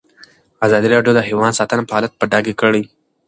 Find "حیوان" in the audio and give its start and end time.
1.27-1.51